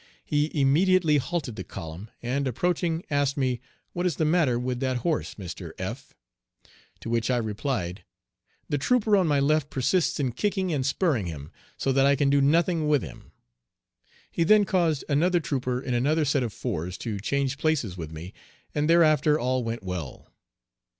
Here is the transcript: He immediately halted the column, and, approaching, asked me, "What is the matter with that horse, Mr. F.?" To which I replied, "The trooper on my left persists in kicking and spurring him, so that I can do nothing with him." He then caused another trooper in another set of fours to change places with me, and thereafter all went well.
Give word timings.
He 0.25 0.49
immediately 0.59 1.17
halted 1.17 1.55
the 1.57 1.63
column, 1.63 2.09
and, 2.23 2.47
approaching, 2.47 3.03
asked 3.11 3.37
me, 3.37 3.61
"What 3.93 4.07
is 4.07 4.15
the 4.15 4.25
matter 4.25 4.57
with 4.57 4.79
that 4.79 4.97
horse, 5.05 5.35
Mr. 5.35 5.73
F.?" 5.77 6.15
To 7.01 7.09
which 7.11 7.29
I 7.29 7.37
replied, 7.37 8.03
"The 8.67 8.79
trooper 8.79 9.15
on 9.15 9.27
my 9.27 9.39
left 9.39 9.69
persists 9.69 10.19
in 10.19 10.31
kicking 10.31 10.73
and 10.73 10.83
spurring 10.83 11.27
him, 11.27 11.51
so 11.77 11.91
that 11.91 12.07
I 12.07 12.15
can 12.15 12.31
do 12.31 12.41
nothing 12.41 12.87
with 12.87 13.03
him." 13.03 13.31
He 14.31 14.43
then 14.43 14.65
caused 14.65 15.05
another 15.07 15.39
trooper 15.39 15.79
in 15.79 15.93
another 15.93 16.25
set 16.25 16.41
of 16.41 16.51
fours 16.51 16.97
to 16.97 17.19
change 17.19 17.59
places 17.59 17.95
with 17.95 18.11
me, 18.11 18.33
and 18.73 18.89
thereafter 18.89 19.37
all 19.37 19.63
went 19.63 19.83
well. 19.83 20.33